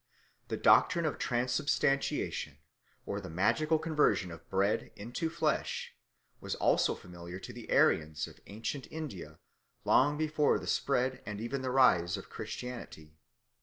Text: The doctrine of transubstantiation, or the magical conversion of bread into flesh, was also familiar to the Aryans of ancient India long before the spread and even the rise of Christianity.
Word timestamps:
The 0.47 0.57
doctrine 0.57 1.05
of 1.05 1.19
transubstantiation, 1.19 2.57
or 3.05 3.21
the 3.21 3.29
magical 3.29 3.77
conversion 3.77 4.31
of 4.31 4.49
bread 4.49 4.91
into 4.95 5.29
flesh, 5.29 5.93
was 6.39 6.55
also 6.55 6.95
familiar 6.95 7.37
to 7.37 7.53
the 7.53 7.71
Aryans 7.71 8.25
of 8.25 8.39
ancient 8.47 8.87
India 8.89 9.37
long 9.85 10.17
before 10.17 10.57
the 10.57 10.65
spread 10.65 11.21
and 11.23 11.39
even 11.39 11.61
the 11.61 11.69
rise 11.69 12.17
of 12.17 12.31
Christianity. 12.31 13.13